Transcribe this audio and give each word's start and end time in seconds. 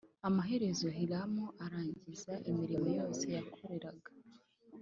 Amaherezo 0.27 0.85
Hiramu 0.97 1.45
arangiza 1.65 2.33
imirimo 2.49 2.87
yose 2.99 3.23
yakoreraga 3.35 4.11